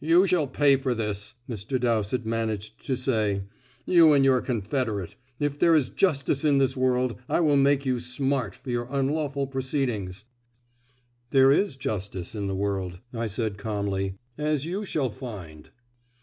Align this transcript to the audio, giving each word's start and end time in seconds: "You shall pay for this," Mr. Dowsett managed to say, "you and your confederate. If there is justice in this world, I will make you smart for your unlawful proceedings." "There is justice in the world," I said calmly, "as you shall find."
"You 0.00 0.26
shall 0.26 0.46
pay 0.46 0.76
for 0.76 0.94
this," 0.94 1.34
Mr. 1.50 1.78
Dowsett 1.78 2.24
managed 2.24 2.86
to 2.86 2.96
say, 2.96 3.42
"you 3.84 4.14
and 4.14 4.24
your 4.24 4.40
confederate. 4.40 5.16
If 5.38 5.58
there 5.58 5.74
is 5.74 5.90
justice 5.90 6.46
in 6.46 6.56
this 6.56 6.78
world, 6.78 7.16
I 7.28 7.40
will 7.40 7.58
make 7.58 7.84
you 7.84 8.00
smart 8.00 8.54
for 8.54 8.70
your 8.70 8.88
unlawful 8.90 9.46
proceedings." 9.46 10.24
"There 11.28 11.52
is 11.52 11.76
justice 11.76 12.34
in 12.34 12.46
the 12.46 12.56
world," 12.56 13.00
I 13.12 13.26
said 13.26 13.58
calmly, 13.58 14.14
"as 14.38 14.64
you 14.64 14.86
shall 14.86 15.10
find." 15.10 15.68